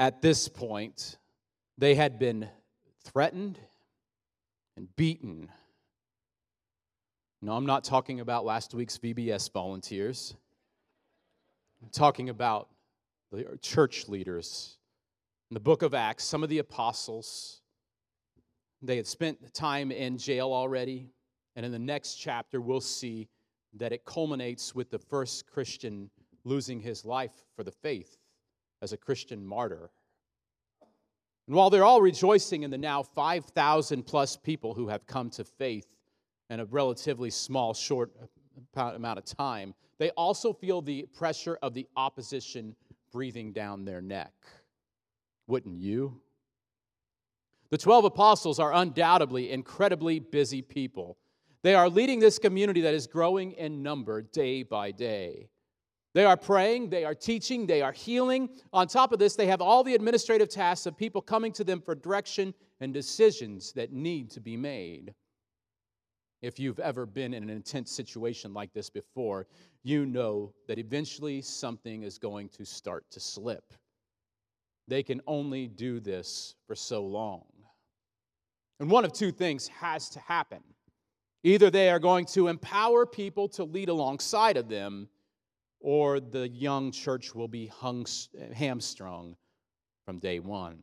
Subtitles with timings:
[0.00, 1.18] At this point,
[1.76, 2.48] they had been
[3.04, 3.58] threatened
[4.74, 5.50] and beaten.
[7.42, 10.34] No, I'm not talking about last week's VBS volunteers.
[11.82, 12.70] I'm talking about
[13.30, 14.78] the church leaders.
[15.50, 17.60] In the book of Acts, some of the apostles,
[18.80, 21.10] they had spent time in jail already.
[21.56, 23.28] And in the next chapter, we'll see
[23.74, 26.08] that it culminates with the first Christian
[26.44, 28.16] losing his life for the faith
[28.82, 29.90] as a Christian martyr.
[31.46, 35.44] And while they're all rejoicing in the now 5,000 plus people who have come to
[35.44, 35.86] faith
[36.48, 38.12] in a relatively small, short
[38.76, 42.74] amount of time, they also feel the pressure of the opposition
[43.12, 44.32] breathing down their neck.
[45.46, 46.20] Wouldn't you?
[47.70, 51.18] The 12 apostles are undoubtedly incredibly busy people.
[51.62, 55.48] They are leading this community that is growing in number day by day.
[56.12, 58.48] They are praying, they are teaching, they are healing.
[58.72, 61.80] On top of this, they have all the administrative tasks of people coming to them
[61.80, 65.14] for direction and decisions that need to be made.
[66.42, 69.46] If you've ever been in an intense situation like this before,
[69.82, 73.72] you know that eventually something is going to start to slip.
[74.88, 77.44] They can only do this for so long.
[78.80, 80.62] And one of two things has to happen.
[81.44, 85.08] Either they are going to empower people to lead alongside of them,
[85.80, 88.06] or the young church will be hung,
[88.54, 89.36] hamstrung
[90.04, 90.82] from day one.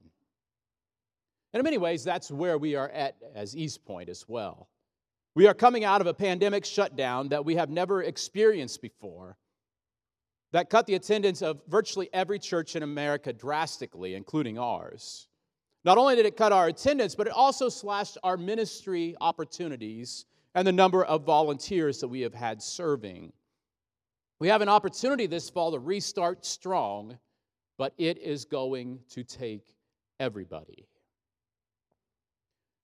[1.54, 4.70] And in many ways, that's where we are at as East Point as well.
[5.36, 9.38] We are coming out of a pandemic shutdown that we have never experienced before
[10.52, 15.28] that cut the attendance of virtually every church in America drastically, including ours.
[15.84, 20.26] Not only did it cut our attendance, but it also slashed our ministry opportunities
[20.56, 23.32] and the number of volunteers that we have had serving.
[24.40, 27.18] We have an opportunity this fall to restart strong,
[27.78, 29.76] but it is going to take
[30.20, 30.88] everybody.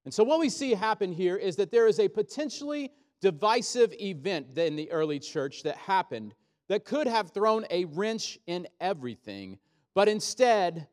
[0.05, 4.57] And so, what we see happen here is that there is a potentially divisive event
[4.57, 6.33] in the early church that happened
[6.67, 9.59] that could have thrown a wrench in everything,
[9.93, 10.87] but instead,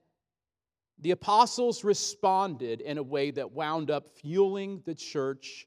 [0.99, 5.67] the apostles responded in a way that wound up fueling the church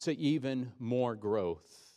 [0.00, 1.87] to even more growth.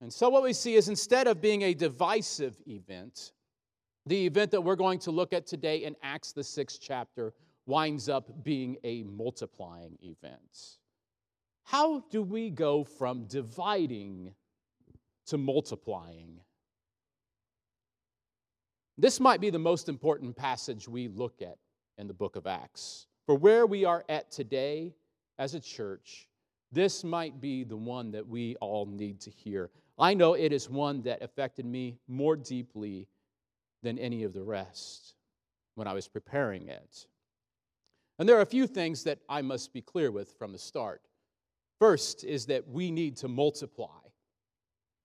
[0.00, 3.32] And so, what we see is instead of being a divisive event,
[4.04, 7.32] the event that we're going to look at today in Acts, the sixth chapter,
[7.66, 10.78] winds up being a multiplying event.
[11.64, 14.32] How do we go from dividing
[15.26, 16.40] to multiplying?
[18.96, 21.58] This might be the most important passage we look at
[21.98, 23.06] in the book of Acts.
[23.26, 24.94] For where we are at today
[25.38, 26.28] as a church,
[26.70, 29.70] this might be the one that we all need to hear.
[29.98, 33.08] I know it is one that affected me more deeply
[33.82, 35.14] than any of the rest
[35.74, 37.06] when I was preparing it.
[38.18, 41.02] And there are a few things that I must be clear with from the start.
[41.78, 43.88] First is that we need to multiply.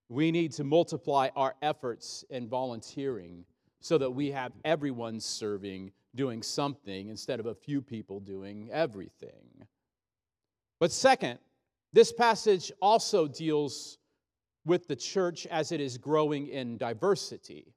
[0.09, 3.45] We need to multiply our efforts in volunteering
[3.79, 9.65] so that we have everyone serving, doing something, instead of a few people doing everything.
[10.79, 11.39] But second,
[11.93, 13.97] this passage also deals
[14.65, 17.73] with the church as it is growing in diversity.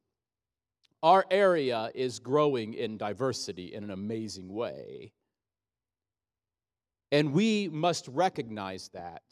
[1.02, 5.12] Our area is growing in diversity in an amazing way.
[7.12, 9.22] And we must recognize that.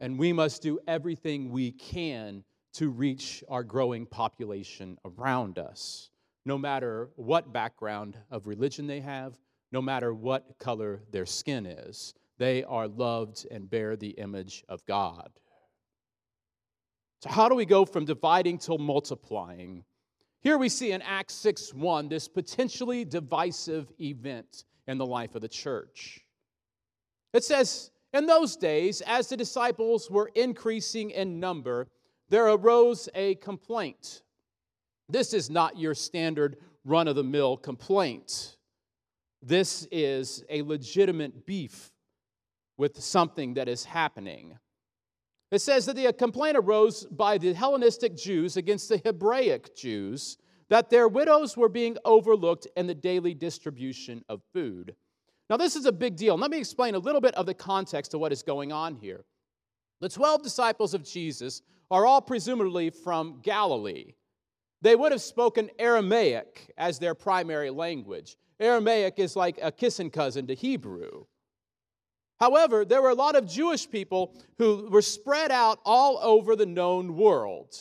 [0.00, 2.44] And we must do everything we can
[2.74, 6.10] to reach our growing population around us,
[6.44, 9.38] no matter what background of religion they have,
[9.72, 12.14] no matter what color their skin is.
[12.38, 15.30] They are loved and bear the image of God.
[17.20, 19.84] So, how do we go from dividing to multiplying?
[20.40, 25.42] Here we see in Acts 6 1 this potentially divisive event in the life of
[25.42, 26.20] the church.
[27.32, 31.88] It says, In those days, as the disciples were increasing in number,
[32.28, 34.22] there arose a complaint.
[35.08, 38.56] This is not your standard run of the mill complaint.
[39.42, 41.92] This is a legitimate beef
[42.76, 44.58] with something that is happening.
[45.50, 50.36] It says that the complaint arose by the Hellenistic Jews against the Hebraic Jews
[50.68, 54.94] that their widows were being overlooked in the daily distribution of food.
[55.48, 56.36] Now, this is a big deal.
[56.36, 59.24] Let me explain a little bit of the context of what is going on here.
[60.00, 64.12] The 12 disciples of Jesus are all presumably from Galilee.
[64.82, 68.36] They would have spoken Aramaic as their primary language.
[68.60, 71.24] Aramaic is like a kissing cousin to Hebrew.
[72.40, 76.66] However, there were a lot of Jewish people who were spread out all over the
[76.66, 77.74] known world.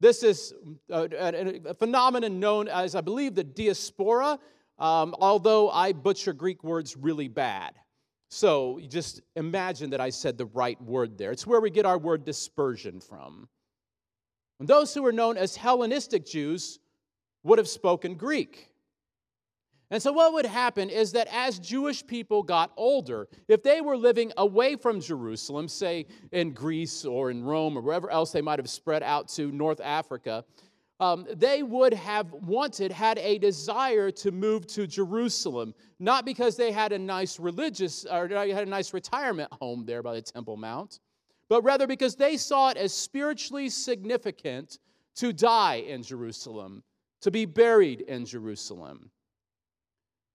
[0.00, 0.54] This is
[0.90, 4.38] a, a, a phenomenon known as, I believe, the diaspora,
[4.78, 7.74] um, although I butcher Greek words really bad.
[8.30, 11.32] So you just imagine that I said the right word there.
[11.32, 13.48] It's where we get our word dispersion from.
[14.58, 16.78] And those who were known as Hellenistic Jews
[17.42, 18.69] would have spoken Greek.
[19.92, 23.96] And so, what would happen is that as Jewish people got older, if they were
[23.96, 28.60] living away from Jerusalem, say in Greece or in Rome or wherever else they might
[28.60, 30.44] have spread out to North Africa,
[31.00, 36.70] um, they would have wanted, had a desire to move to Jerusalem, not because they
[36.70, 41.00] had a nice religious or had a nice retirement home there by the Temple Mount,
[41.48, 44.78] but rather because they saw it as spiritually significant
[45.16, 46.84] to die in Jerusalem,
[47.22, 49.10] to be buried in Jerusalem.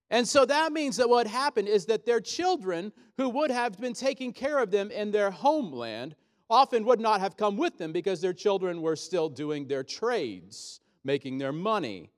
[0.09, 3.93] And so that means that what happened is that their children, who would have been
[3.93, 6.15] taking care of them in their homeland,
[6.49, 10.79] often would not have come with them because their children were still doing their trades,
[11.03, 12.11] making their money.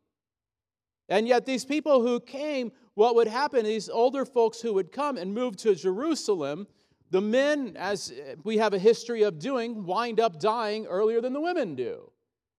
[1.10, 5.18] And yet, these people who came, what would happen, these older folks who would come
[5.18, 6.68] and move to Jerusalem,
[7.10, 8.14] the men, as
[8.44, 12.12] we have a history of doing, wind up dying earlier than the women do.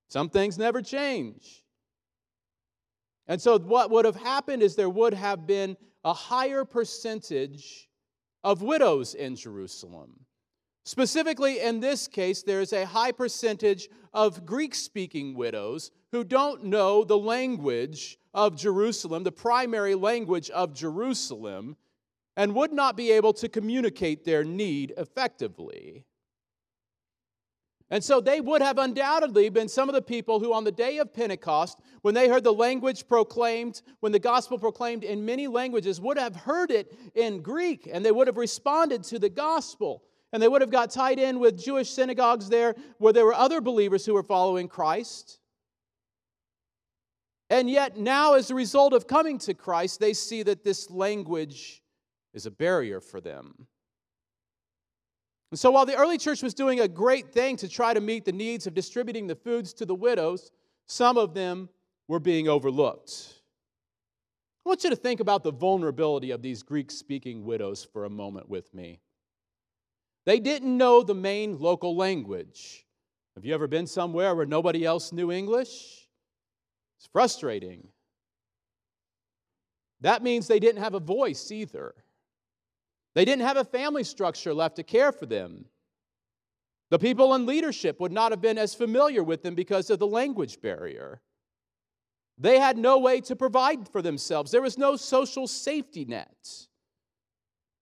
[0.09, 1.67] Some things never change.
[3.29, 7.89] And so, what would have happened is there would have been a higher percentage
[8.43, 10.25] of widows in Jerusalem.
[10.85, 16.65] Specifically, in this case, there is a high percentage of Greek speaking widows who don't
[16.65, 21.77] know the language of Jerusalem, the primary language of Jerusalem,
[22.39, 26.07] and would not be able to communicate their need effectively.
[27.91, 30.99] And so they would have undoubtedly been some of the people who, on the day
[30.99, 36.01] of Pentecost, when they heard the language proclaimed, when the gospel proclaimed in many languages,
[36.01, 40.03] would have heard it in Greek and they would have responded to the gospel.
[40.33, 43.63] And they would have got tied in with Jewish synagogues there where there were other
[43.63, 45.39] believers who were following Christ.
[47.49, 51.83] And yet, now, as a result of coming to Christ, they see that this language
[52.35, 53.67] is a barrier for them.
[55.51, 58.25] And so while the early church was doing a great thing to try to meet
[58.25, 60.51] the needs of distributing the foods to the widows,
[60.87, 61.69] some of them
[62.07, 63.35] were being overlooked.
[64.65, 68.11] I want you to think about the vulnerability of these Greek speaking widows for a
[68.11, 69.01] moment with me.
[70.27, 72.85] They didn't know the main local language.
[73.35, 76.07] Have you ever been somewhere where nobody else knew English?
[76.99, 77.89] It's frustrating.
[80.01, 81.95] That means they didn't have a voice either.
[83.19, 85.65] They didn't have a family structure left to care for them.
[86.91, 90.07] The people in leadership would not have been as familiar with them because of the
[90.07, 91.21] language barrier.
[92.39, 96.69] They had no way to provide for themselves, there was no social safety net.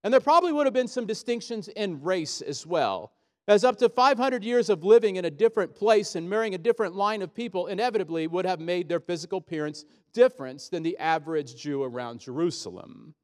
[0.02, 3.12] And there probably would have been some distinctions in race as well,
[3.46, 6.94] as up to 500 years of living in a different place and marrying a different
[6.94, 9.84] line of people inevitably would have made their physical appearance
[10.14, 13.14] different than the average Jew around Jerusalem.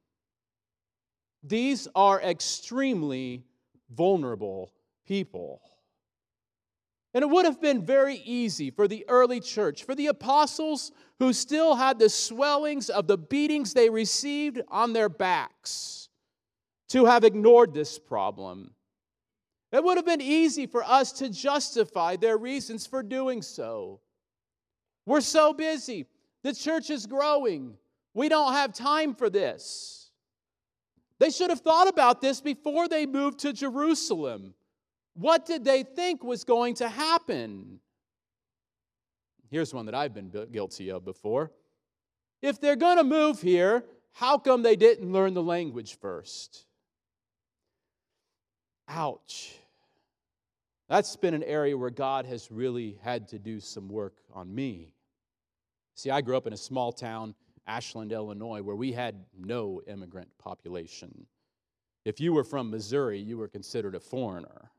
[1.43, 3.45] These are extremely
[3.91, 4.73] vulnerable
[5.07, 5.61] people.
[7.15, 11.33] And it would have been very easy for the early church, for the apostles who
[11.33, 16.09] still had the swellings of the beatings they received on their backs,
[16.89, 18.73] to have ignored this problem.
[19.73, 24.01] It would have been easy for us to justify their reasons for doing so.
[25.07, 26.07] We're so busy.
[26.43, 27.77] The church is growing.
[28.15, 30.02] We don't have time for this.
[31.23, 34.55] They should have thought about this before they moved to Jerusalem.
[35.15, 37.79] What did they think was going to happen?
[39.49, 41.53] Here's one that I've been guilty of before.
[42.43, 46.65] If they're going to move here, how come they didn't learn the language first?
[48.89, 49.55] Ouch.
[50.89, 54.93] That's been an area where God has really had to do some work on me.
[55.95, 60.29] See, I grew up in a small town Ashland, Illinois, where we had no immigrant
[60.39, 61.27] population.
[62.05, 64.71] If you were from Missouri, you were considered a foreigner.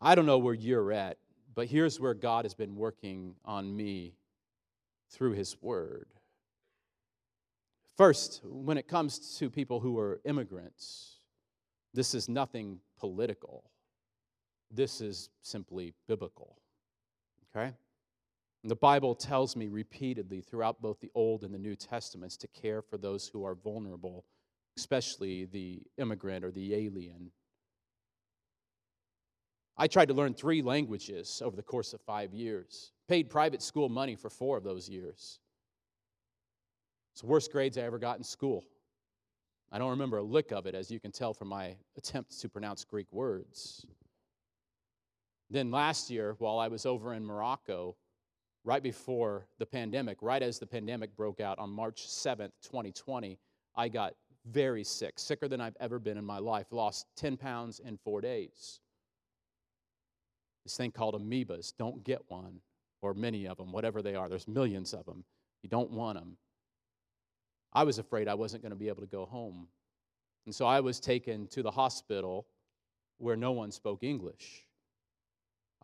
[0.00, 1.18] I don't know where you're at,
[1.54, 4.14] but here's where God has been working on me
[5.10, 6.08] through His Word.
[7.96, 11.20] First, when it comes to people who are immigrants,
[11.94, 13.70] this is nothing political.
[14.70, 16.58] This is simply biblical.
[17.56, 17.72] Okay?
[18.66, 22.80] The Bible tells me repeatedly throughout both the Old and the New Testaments to care
[22.80, 24.24] for those who are vulnerable,
[24.78, 27.30] especially the immigrant or the alien.
[29.76, 33.90] I tried to learn three languages over the course of five years, paid private school
[33.90, 35.40] money for four of those years.
[37.12, 38.64] It's the worst grades I ever got in school.
[39.70, 42.48] I don't remember a lick of it, as you can tell from my attempts to
[42.48, 43.84] pronounce Greek words.
[45.50, 47.96] Then last year, while I was over in Morocco,
[48.64, 53.38] right before the pandemic, right as the pandemic broke out on March 7th, 2020,
[53.76, 54.14] I got
[54.46, 58.20] very sick, sicker than I've ever been in my life, lost 10 pounds in four
[58.20, 58.80] days.
[60.64, 62.60] This thing called amoebas, don't get one,
[63.02, 64.28] or many of them, whatever they are.
[64.28, 65.24] There's millions of them.
[65.62, 66.36] You don't want them.
[67.72, 69.68] I was afraid I wasn't going to be able to go home.
[70.46, 72.46] And so I was taken to the hospital
[73.18, 74.66] where no one spoke English.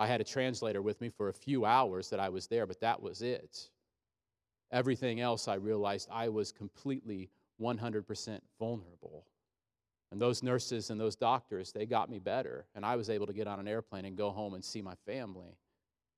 [0.01, 2.81] I had a translator with me for a few hours that I was there, but
[2.81, 3.69] that was it.
[4.73, 7.29] Everything else, I realized I was completely
[7.61, 9.27] 100% vulnerable.
[10.11, 12.65] And those nurses and those doctors, they got me better.
[12.75, 14.95] And I was able to get on an airplane and go home and see my
[15.05, 15.59] family.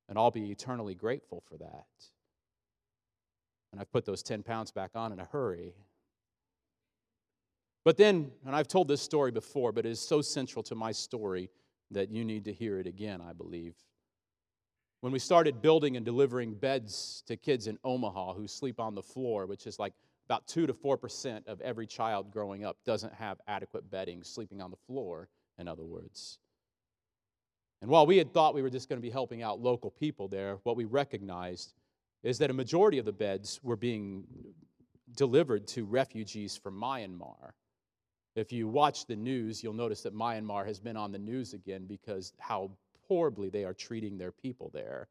[0.08, 1.86] And I'll be eternally grateful for that.
[3.72, 5.74] And I've put those 10 pounds back on in a hurry.
[7.84, 10.92] But then, and I've told this story before, but it is so central to my
[10.92, 11.50] story
[11.92, 13.74] that you need to hear it again, I believe.
[15.00, 19.02] When we started building and delivering beds to kids in Omaha who sleep on the
[19.02, 19.94] floor, which is like
[20.26, 24.70] about 2 to 4% of every child growing up doesn't have adequate bedding, sleeping on
[24.70, 26.38] the floor, in other words.
[27.80, 30.28] And while we had thought we were just going to be helping out local people
[30.28, 31.74] there, what we recognized
[32.22, 34.24] is that a majority of the beds were being
[35.16, 37.54] delivered to refugees from Myanmar.
[38.34, 41.84] If you watch the news, you'll notice that Myanmar has been on the news again
[41.86, 42.70] because how
[43.06, 45.08] horribly they are treating their people there.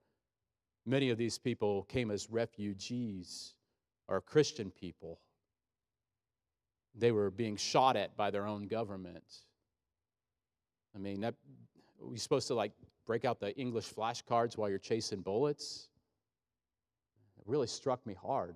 [0.86, 3.54] Many of these people came as refugees
[4.08, 5.20] or Christian people.
[6.96, 9.24] They were being shot at by their own government.
[10.96, 11.36] I mean, that,
[12.02, 12.72] we supposed to like
[13.06, 15.90] break out the English flashcards while you're chasing bullets?
[17.38, 18.56] It really struck me hard.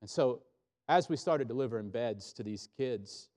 [0.00, 0.42] And so,
[0.88, 3.28] as we started delivering beds to these kids,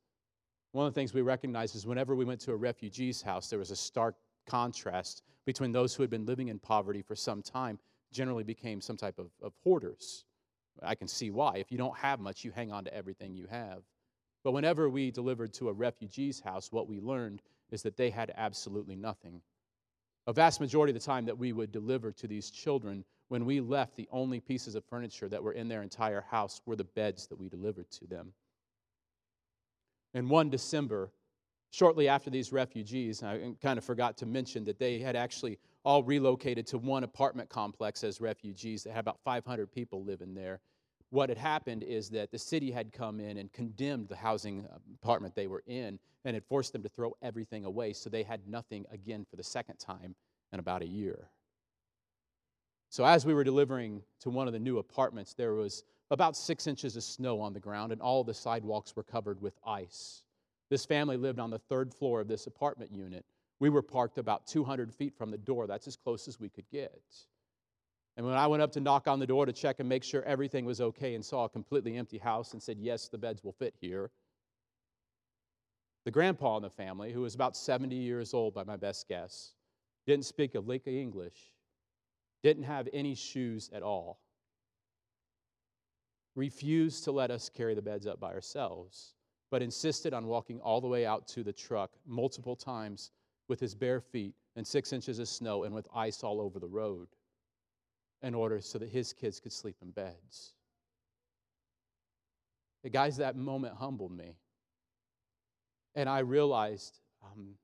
[0.72, 3.60] one of the things we recognized is whenever we went to a refugee's house, there
[3.60, 4.16] was a stark
[4.48, 7.80] contrast between those who had been living in poverty for some time
[8.12, 10.26] generally became some type of, of hoarders.
[10.84, 11.58] I can see why.
[11.58, 13.84] If you don't have much, you hang on to everything you have.
[14.44, 17.42] But whenever we delivered to a refugee's house, what we learned
[17.72, 19.42] is that they had absolutely nothing.
[20.28, 23.62] A vast majority of the time that we would deliver to these children, when we
[23.62, 27.28] left, the only pieces of furniture that were in their entire house were the beds
[27.28, 28.34] that we delivered to them.
[30.16, 31.12] In one December,
[31.70, 36.04] shortly after these refugees, I kind of forgot to mention that they had actually all
[36.04, 40.60] relocated to one apartment complex as refugees that had about 500 people living there.
[41.12, 44.68] What had happened is that the city had come in and condemned the housing
[45.02, 48.48] apartment they were in and had forced them to throw everything away, so they had
[48.48, 50.16] nothing again for the second time
[50.52, 51.30] in about a year.
[52.90, 56.66] So, as we were delivering to one of the new apartments, there was about six
[56.66, 60.24] inches of snow on the ground, and all the sidewalks were covered with ice.
[60.70, 63.26] This family lived on the third floor of this apartment unit.
[63.60, 65.68] We were parked about 200 feet from the door.
[65.68, 67.02] That's as close as we could get.
[68.18, 70.24] And when I went up to knock on the door to check and make sure
[70.24, 73.54] everything was okay and saw a completely empty house and said, Yes, the beds will
[73.54, 74.12] fit here,
[76.06, 79.54] the grandpa in the family, who was about 70 years old by my best guess,
[80.08, 81.54] didn't speak a lick of English,
[82.44, 84.20] didn't have any shoes at all,
[86.36, 89.14] refused to let us carry the beds up by ourselves,
[89.52, 93.12] but insisted on walking all the way out to the truck multiple times
[93.48, 96.68] with his bare feet and six inches of snow and with ice all over the
[96.68, 97.08] road
[98.22, 100.54] in order so that his kids could sleep in beds.
[102.84, 104.36] The guys, that moment humbled me.
[105.96, 107.56] And I realized um,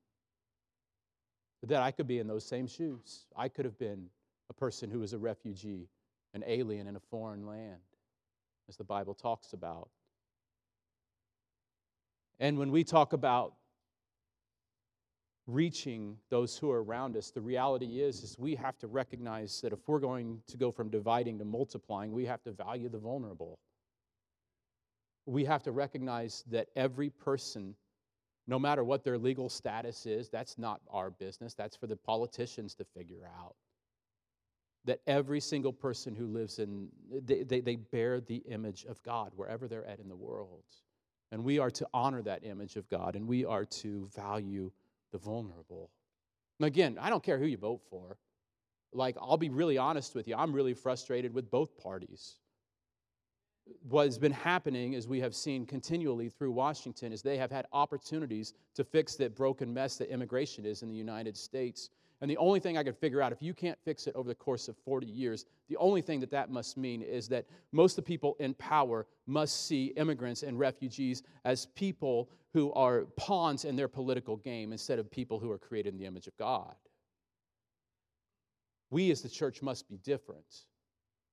[1.62, 3.24] that I could be in those same shoes.
[3.36, 4.08] I could have been
[4.50, 5.88] a person who is a refugee,
[6.34, 7.80] an alien in a foreign land,
[8.68, 9.88] as the Bible talks about.
[12.38, 13.54] And when we talk about
[15.46, 19.72] reaching those who are around us the reality is is we have to recognize that
[19.72, 23.58] if we're going to go from dividing to multiplying we have to value the vulnerable.
[25.24, 27.76] We have to recognize that every person
[28.48, 31.54] no matter what their legal status is that's not our business.
[31.54, 33.54] That's for the politicians to figure out
[34.86, 39.32] that every single person who lives in they, they, they bear the image of god
[39.36, 40.64] wherever they're at in the world
[41.32, 44.70] and we are to honor that image of god and we are to value
[45.12, 45.90] the vulnerable.
[46.58, 48.18] And again, I don't care who you vote for.
[48.92, 52.36] Like, I'll be really honest with you, I'm really frustrated with both parties.
[53.88, 57.66] What has been happening, as we have seen continually through Washington, is they have had
[57.72, 61.90] opportunities to fix that broken mess that immigration is in the United States.
[62.20, 64.34] And the only thing I could figure out, if you can't fix it over the
[64.34, 68.04] course of 40 years, the only thing that that must mean is that most of
[68.04, 73.76] the people in power must see immigrants and refugees as people who are pawns in
[73.76, 76.74] their political game instead of people who are created in the image of God.
[78.90, 80.64] We as the church must be different.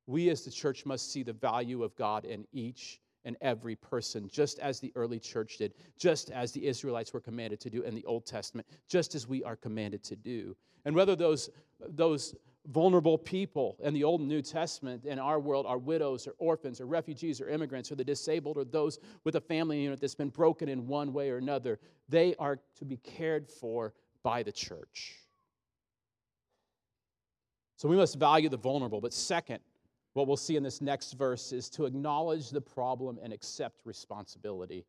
[0.05, 4.29] We as the church must see the value of God in each and every person,
[4.31, 7.95] just as the early church did, just as the Israelites were commanded to do in
[7.95, 10.55] the Old Testament, just as we are commanded to do.
[10.85, 11.49] And whether those,
[11.79, 12.35] those
[12.67, 16.79] vulnerable people in the Old and New Testament in our world are widows or orphans
[16.79, 20.29] or refugees or immigrants or the disabled or those with a family unit that's been
[20.29, 25.15] broken in one way or another, they are to be cared for by the church.
[27.75, 29.01] So we must value the vulnerable.
[29.01, 29.59] But second,
[30.13, 34.85] what we'll see in this next verse is to acknowledge the problem and accept responsibility.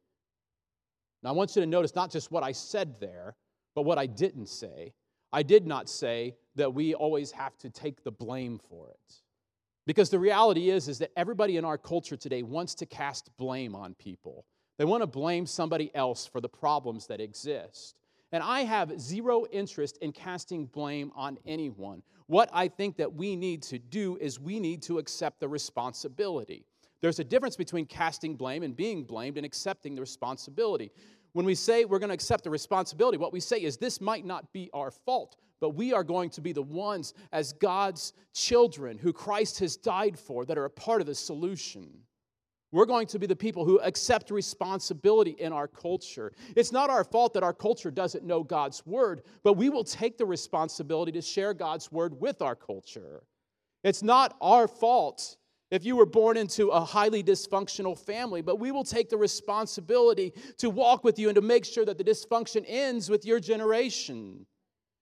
[1.23, 3.35] Now, I want you to notice not just what I said there,
[3.75, 4.93] but what I didn't say.
[5.33, 9.15] I did not say that we always have to take the blame for it.
[9.87, 13.75] Because the reality is, is that everybody in our culture today wants to cast blame
[13.75, 14.47] on people.
[14.79, 17.97] They want to blame somebody else for the problems that exist.
[18.33, 22.03] And I have zero interest in casting blame on anyone.
[22.27, 26.65] What I think that we need to do is we need to accept the responsibility.
[27.03, 30.91] There's a difference between casting blame and being blamed and accepting the responsibility.
[31.33, 34.25] When we say we're going to accept the responsibility, what we say is this might
[34.25, 38.97] not be our fault, but we are going to be the ones as God's children
[38.97, 41.91] who Christ has died for that are a part of the solution.
[42.75, 46.33] We're going to be the people who accept responsibility in our culture.
[46.57, 50.19] It's not our fault that our culture doesn't know God's word, but we will take
[50.19, 53.23] the responsibility to share God's word with our culture.
[53.85, 55.37] It's not our fault
[55.71, 60.33] if you were born into a highly dysfunctional family, but we will take the responsibility
[60.59, 64.47] to walk with you and to make sure that the dysfunction ends with your generation.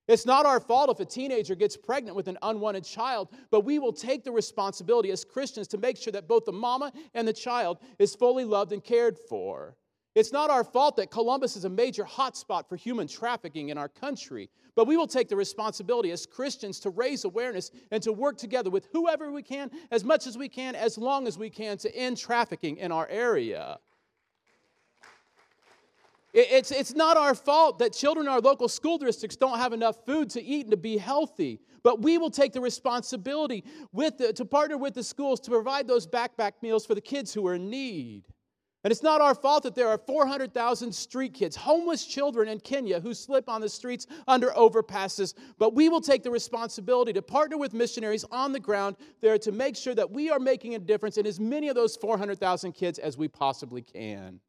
[0.07, 3.79] It's not our fault if a teenager gets pregnant with an unwanted child, but we
[3.79, 7.33] will take the responsibility as Christians to make sure that both the mama and the
[7.33, 9.77] child is fully loved and cared for.
[10.15, 13.87] It's not our fault that Columbus is a major hotspot for human trafficking in our
[13.87, 18.37] country, but we will take the responsibility as Christians to raise awareness and to work
[18.37, 21.77] together with whoever we can, as much as we can, as long as we can,
[21.77, 23.79] to end trafficking in our area.
[26.33, 30.03] It's, it's not our fault that children in our local school districts don't have enough
[30.03, 31.59] food to eat and to be healthy.
[31.83, 35.87] But we will take the responsibility with the, to partner with the schools to provide
[35.87, 38.23] those backpack meals for the kids who are in need.
[38.83, 42.99] And it's not our fault that there are 400,000 street kids, homeless children in Kenya
[42.99, 45.35] who slip on the streets under overpasses.
[45.59, 49.51] But we will take the responsibility to partner with missionaries on the ground there to
[49.51, 52.97] make sure that we are making a difference in as many of those 400,000 kids
[52.97, 54.39] as we possibly can.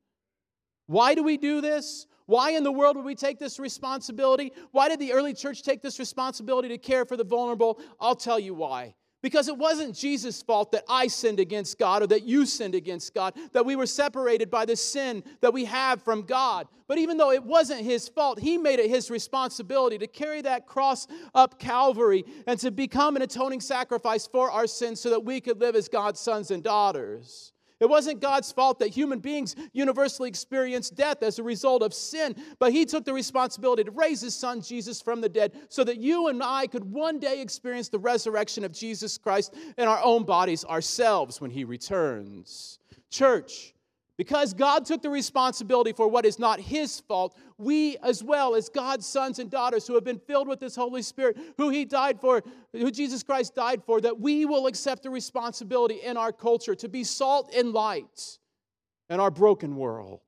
[0.86, 2.06] Why do we do this?
[2.26, 4.52] Why in the world would we take this responsibility?
[4.70, 7.80] Why did the early church take this responsibility to care for the vulnerable?
[8.00, 8.94] I'll tell you why.
[9.24, 13.14] Because it wasn't Jesus' fault that I sinned against God or that you sinned against
[13.14, 16.68] God, that we were separated by the sin that we have from God.
[16.88, 20.66] But even though it wasn't his fault, he made it his responsibility to carry that
[20.66, 25.40] cross up Calvary and to become an atoning sacrifice for our sins so that we
[25.40, 27.53] could live as God's sons and daughters.
[27.84, 32.34] It wasn't God's fault that human beings universally experience death as a result of sin,
[32.58, 35.98] but He took the responsibility to raise His Son Jesus from the dead so that
[35.98, 40.24] you and I could one day experience the resurrection of Jesus Christ in our own
[40.24, 42.78] bodies ourselves when He returns.
[43.10, 43.73] Church,
[44.16, 48.68] because God took the responsibility for what is not His fault, we as well, as
[48.68, 52.20] God's sons and daughters who have been filled with this Holy Spirit, who He died
[52.20, 56.74] for, who Jesus Christ died for, that we will accept the responsibility in our culture
[56.76, 58.38] to be salt and light
[59.10, 60.20] in our broken world.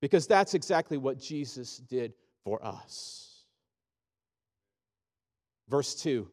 [0.00, 2.12] Because that's exactly what Jesus did
[2.44, 3.44] for us.
[5.68, 6.28] Verse 2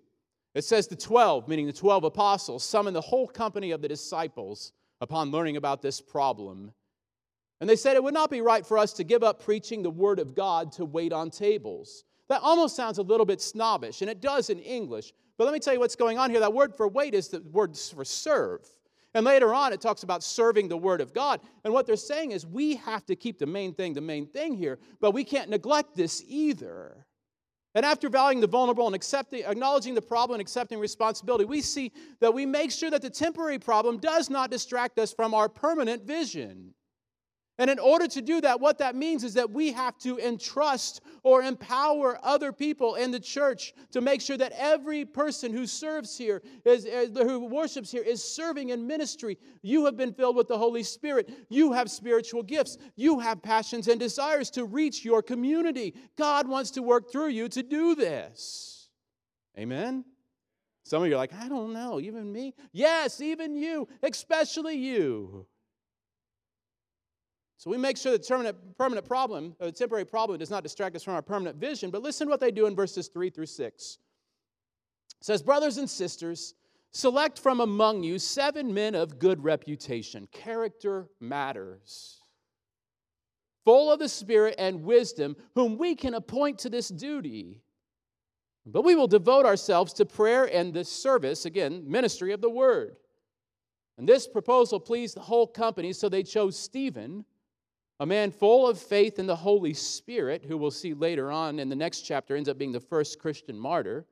[0.53, 4.73] it says, The 12, meaning the 12 apostles, summoned the whole company of the disciples
[5.01, 6.71] upon learning about this problem.
[7.59, 9.89] And they said it would not be right for us to give up preaching the
[9.91, 12.05] Word of God to wait on tables.
[12.29, 15.11] That almost sounds a little bit snobbish, and it does in English.
[15.37, 16.39] But let me tell you what's going on here.
[16.39, 18.61] That word for wait is the word for serve.
[19.13, 21.41] And later on, it talks about serving the Word of God.
[21.63, 24.55] And what they're saying is we have to keep the main thing the main thing
[24.55, 27.05] here, but we can't neglect this either.
[27.73, 31.91] And after valuing the vulnerable and accepting, acknowledging the problem and accepting responsibility, we see
[32.19, 36.03] that we make sure that the temporary problem does not distract us from our permanent
[36.03, 36.73] vision.
[37.61, 40.99] And in order to do that, what that means is that we have to entrust
[41.21, 46.17] or empower other people in the church to make sure that every person who serves
[46.17, 49.37] here, is, who worships here, is serving in ministry.
[49.61, 51.29] You have been filled with the Holy Spirit.
[51.49, 52.79] You have spiritual gifts.
[52.95, 55.93] You have passions and desires to reach your community.
[56.17, 58.89] God wants to work through you to do this.
[59.55, 60.03] Amen?
[60.83, 62.55] Some of you are like, I don't know, even me?
[62.71, 65.45] Yes, even you, especially you.
[67.61, 71.03] So we make sure the permanent, permanent problem, a temporary problem, does not distract us
[71.03, 71.91] from our permanent vision.
[71.91, 73.97] But listen to what they do in verses 3 through 6.
[75.19, 76.55] It says, Brothers and sisters,
[76.89, 80.27] select from among you seven men of good reputation.
[80.31, 82.23] Character matters.
[83.63, 87.61] Full of the Spirit and wisdom, whom we can appoint to this duty.
[88.65, 92.95] But we will devote ourselves to prayer and the service, again, ministry of the word.
[93.99, 97.23] And this proposal pleased the whole company, so they chose Stephen,
[98.01, 101.69] a man full of faith in the Holy Spirit, who we'll see later on in
[101.69, 104.07] the next chapter ends up being the first Christian martyr.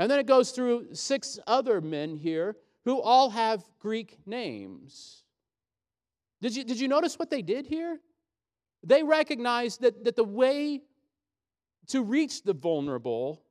[0.00, 5.22] And then it goes through six other men here who all have Greek names.
[6.42, 8.00] Did you, did you notice what they did here?
[8.82, 10.82] They recognized that, that the way
[11.90, 13.44] to reach the vulnerable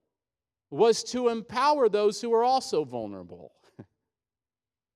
[0.69, 3.53] was to empower those who were also vulnerable.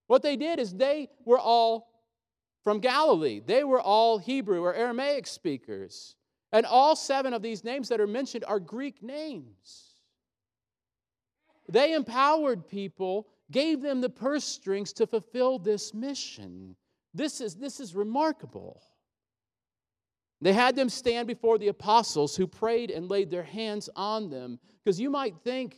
[0.08, 1.91] what they did is they were all
[2.64, 6.16] from Galilee, they were all Hebrew or Aramaic speakers.
[6.54, 9.96] And all seven of these names that are mentioned are Greek names.
[11.70, 16.76] They empowered people, gave them the purse strings to fulfill this mission.
[17.14, 18.82] This is, this is remarkable.
[20.42, 24.60] They had them stand before the apostles who prayed and laid their hands on them.
[24.84, 25.78] Because you might think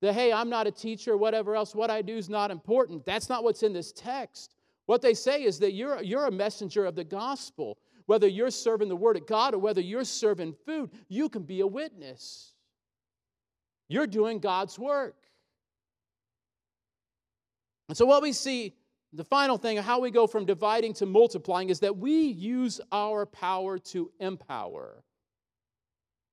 [0.00, 3.04] that, hey, I'm not a teacher, whatever else, what I do is not important.
[3.04, 4.54] That's not what's in this text.
[4.86, 7.78] What they say is that you're, you're a messenger of the gospel.
[8.06, 11.60] Whether you're serving the word of God or whether you're serving food, you can be
[11.60, 12.52] a witness.
[13.88, 15.16] You're doing God's work.
[17.88, 18.74] And so, what we see
[19.12, 23.26] the final thing, how we go from dividing to multiplying, is that we use our
[23.26, 25.04] power to empower.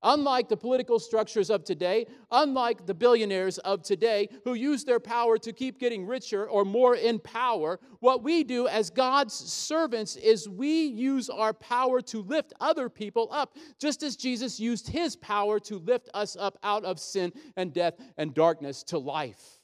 [0.02, 5.36] Unlike the political structures of today, unlike the billionaires of today who use their power
[5.36, 10.48] to keep getting richer or more in power, what we do as God's servants is
[10.48, 15.60] we use our power to lift other people up, just as Jesus used his power
[15.60, 19.58] to lift us up out of sin and death and darkness to life.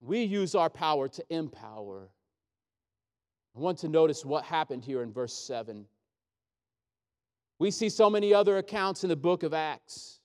[0.00, 2.10] We use our power to empower.
[3.56, 5.86] I want to notice what happened here in verse 7.
[7.58, 10.20] We see so many other accounts in the book of Acts.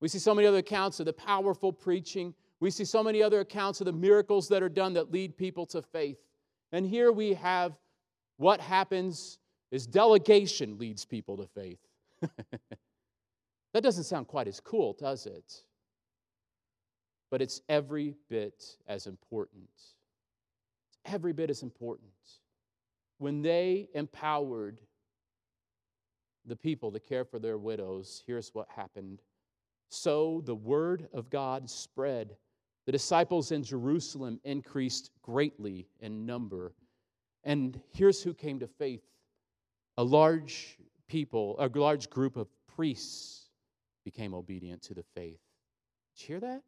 [0.00, 2.34] We see so many other accounts of the powerful preaching.
[2.60, 5.66] We see so many other accounts of the miracles that are done that lead people
[5.66, 6.18] to faith.
[6.72, 7.76] And here we have
[8.36, 9.38] what happens
[9.70, 11.78] is delegation leads people to faith.
[13.72, 15.62] that doesn't sound quite as cool, does it?
[17.34, 19.68] but it's every bit as important.
[20.88, 22.12] It's every bit as important.
[23.18, 24.80] When they empowered
[26.46, 29.22] the people to care for their widows, here's what happened.
[29.88, 32.36] So the word of God spread.
[32.86, 36.74] The disciples in Jerusalem increased greatly in number.
[37.44, 39.02] And here's who came to faith
[39.96, 40.76] a large
[41.06, 43.50] people, a large group of priests
[44.04, 45.40] became obedient to the faith.
[46.16, 46.62] Did you hear that?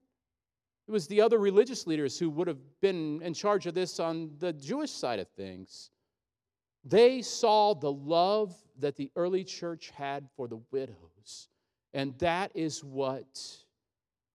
[0.86, 4.30] It was the other religious leaders who would have been in charge of this on
[4.38, 5.90] the Jewish side of things.
[6.88, 11.48] They saw the love that the early church had for the widows,
[11.94, 13.56] and that is what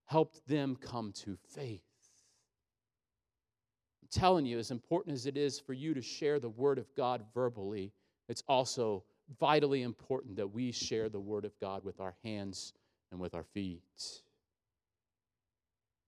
[0.05, 1.81] helped them come to faith.
[4.01, 6.93] I'm telling you, as important as it is for you to share the Word of
[6.95, 7.93] God verbally,
[8.27, 9.03] it's also
[9.39, 12.73] vitally important that we share the Word of God with our hands
[13.11, 13.81] and with our feet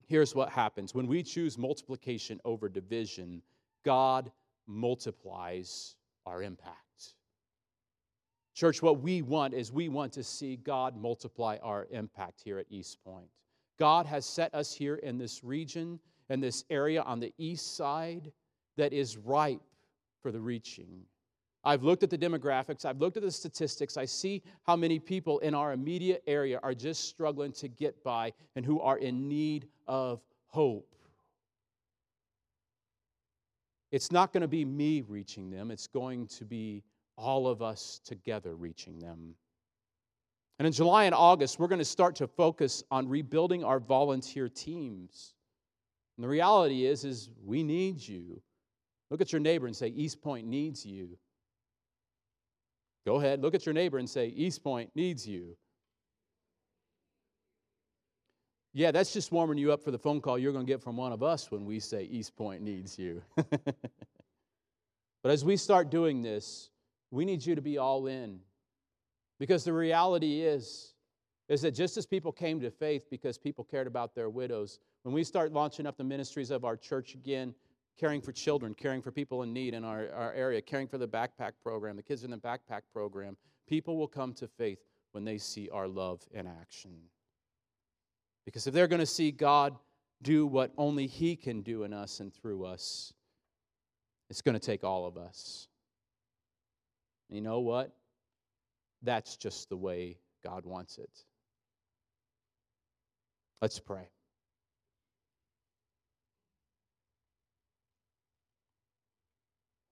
[0.06, 3.42] here's what happens when we choose multiplication over division,
[3.84, 4.30] God
[4.66, 5.96] multiplies
[6.26, 6.78] our impact.
[8.54, 12.66] Church, what we want is we want to see God multiply our impact here at
[12.70, 13.26] East Point.
[13.78, 18.30] God has set us here in this region and this area on the east side
[18.76, 19.60] that is ripe
[20.22, 21.02] for the reaching.
[21.64, 23.96] I've looked at the demographics, I've looked at the statistics.
[23.96, 28.32] I see how many people in our immediate area are just struggling to get by
[28.54, 30.94] and who are in need of hope.
[33.94, 36.82] It's not going to be me reaching them, it's going to be
[37.16, 39.36] all of us together reaching them.
[40.58, 44.48] And in July and August, we're going to start to focus on rebuilding our volunteer
[44.48, 45.34] teams.
[46.16, 48.42] And the reality is, is we need you.
[49.12, 51.16] Look at your neighbor and say, East Point needs you.
[53.06, 55.56] Go ahead, look at your neighbor and say, East Point needs you.
[58.76, 60.96] Yeah, that's just warming you up for the phone call you're going to get from
[60.96, 63.22] one of us when we say East Point needs you.
[63.36, 63.76] but
[65.22, 66.70] as we start doing this,
[67.12, 68.40] we need you to be all in.
[69.38, 70.94] Because the reality is,
[71.48, 75.14] is that just as people came to faith because people cared about their widows, when
[75.14, 77.54] we start launching up the ministries of our church again,
[77.96, 81.06] caring for children, caring for people in need in our, our area, caring for the
[81.06, 83.36] backpack program, the kids in the backpack program,
[83.68, 84.80] people will come to faith
[85.12, 86.90] when they see our love in action.
[88.44, 89.76] Because if they're going to see God
[90.22, 93.12] do what only He can do in us and through us,
[94.30, 95.68] it's going to take all of us.
[97.28, 97.94] And you know what?
[99.02, 101.10] That's just the way God wants it.
[103.60, 104.08] Let's pray.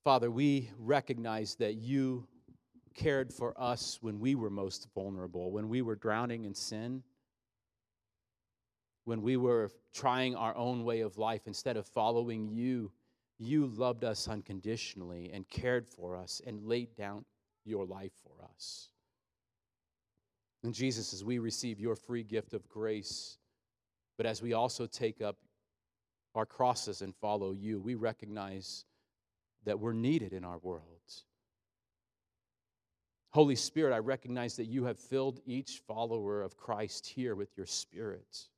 [0.05, 2.27] Father, we recognize that you
[2.95, 7.03] cared for us when we were most vulnerable, when we were drowning in sin,
[9.05, 12.93] when we were trying our own way of life instead of following you.
[13.39, 17.25] You loved us unconditionally and cared for us and laid down
[17.65, 18.89] your life for us.
[20.63, 23.39] And Jesus, as we receive your free gift of grace,
[24.17, 25.37] but as we also take up
[26.35, 28.85] our crosses and follow you, we recognize
[29.65, 30.83] that we're needed in our world.
[33.31, 37.67] Holy Spirit, I recognize that you have filled each follower of Christ here with your
[37.67, 38.49] Spirit.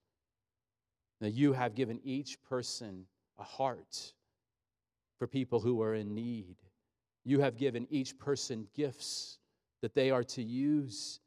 [1.24, 3.06] That you have given each person
[3.38, 4.12] a heart
[5.18, 6.56] for people who are in need.
[7.24, 9.38] You have given each person gifts
[9.80, 11.20] that they are to use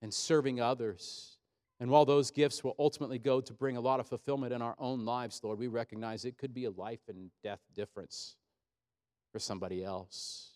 [0.00, 1.38] in serving others.
[1.80, 4.76] And while those gifts will ultimately go to bring a lot of fulfillment in our
[4.78, 8.36] own lives, Lord, we recognize it could be a life and death difference
[9.32, 10.50] for somebody else.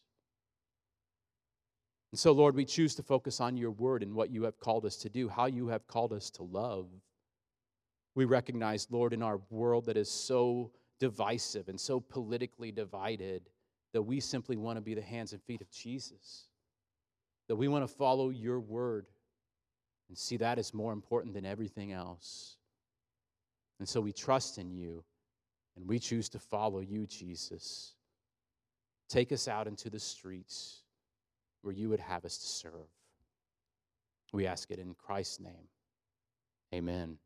[2.13, 4.87] And so, Lord, we choose to focus on your word and what you have called
[4.87, 6.87] us to do, how you have called us to love.
[8.17, 13.43] We recognize, Lord, in our world that is so divisive and so politically divided,
[13.93, 16.49] that we simply want to be the hands and feet of Jesus,
[17.47, 19.07] that we want to follow your word
[20.09, 22.57] and see that as more important than everything else.
[23.79, 25.05] And so we trust in you
[25.77, 27.95] and we choose to follow you, Jesus.
[29.11, 30.83] Take us out into the streets
[31.61, 32.89] where you would have us to serve.
[34.33, 35.69] We ask it in Christ's name.
[36.75, 37.19] Amen.